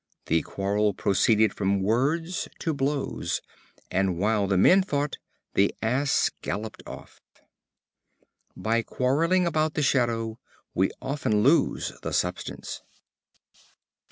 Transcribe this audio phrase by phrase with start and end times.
[0.25, 3.39] The quarrel proceeded from words to blows,
[3.91, 5.17] and while the men fought
[5.53, 7.21] the Ass galloped off.
[8.57, 10.39] In quarreling about the shadow
[10.73, 12.81] we often lose the substance.